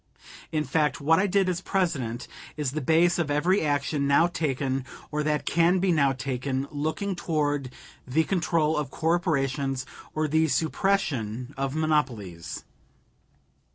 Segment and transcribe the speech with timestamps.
[0.51, 4.83] In fact, what I did as President is the base of every action now taken
[5.11, 7.69] or that can be now taken looking toward
[8.07, 9.85] the control of corporations,
[10.15, 12.63] or the suppression of monopolies.